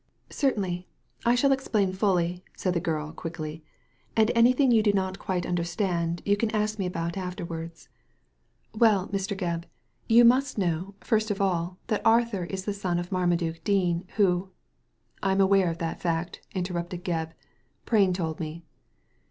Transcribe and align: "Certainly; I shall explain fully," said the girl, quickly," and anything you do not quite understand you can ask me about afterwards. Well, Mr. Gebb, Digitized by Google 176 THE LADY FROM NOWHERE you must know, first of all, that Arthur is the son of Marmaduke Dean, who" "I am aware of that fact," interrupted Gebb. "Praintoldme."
"Certainly; 0.31 0.87
I 1.25 1.35
shall 1.35 1.51
explain 1.51 1.93
fully," 1.93 2.43
said 2.57 2.73
the 2.73 2.79
girl, 2.79 3.11
quickly," 3.11 3.63
and 4.17 4.31
anything 4.33 4.71
you 4.71 4.81
do 4.81 4.91
not 4.91 5.19
quite 5.19 5.45
understand 5.45 6.23
you 6.25 6.35
can 6.35 6.49
ask 6.55 6.79
me 6.79 6.87
about 6.87 7.17
afterwards. 7.17 7.87
Well, 8.73 9.09
Mr. 9.09 9.37
Gebb, 9.37 9.65
Digitized 9.65 9.67
by 9.67 10.07
Google 10.07 10.07
176 10.07 10.07
THE 10.07 10.07
LADY 10.07 10.09
FROM 10.09 10.17
NOWHERE 10.17 10.17
you 10.17 10.25
must 10.25 10.57
know, 10.57 10.95
first 11.05 11.29
of 11.31 11.39
all, 11.39 11.77
that 11.85 12.01
Arthur 12.03 12.43
is 12.45 12.65
the 12.65 12.73
son 12.73 12.97
of 12.97 13.11
Marmaduke 13.11 13.63
Dean, 13.63 14.07
who" 14.17 14.49
"I 15.21 15.31
am 15.33 15.39
aware 15.41 15.69
of 15.69 15.77
that 15.77 16.01
fact," 16.01 16.41
interrupted 16.55 17.05
Gebb. 17.05 17.33
"Praintoldme." 17.85 18.63